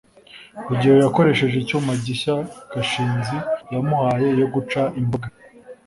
rugeyo 0.67 0.97
yakoresheje 1.05 1.55
icyuma 1.59 1.91
gishya 2.03 2.33
gashinzi 2.73 3.37
yamuhaye 3.73 4.27
yo 4.41 4.47
guca 4.53 4.81
imboga 4.99 5.27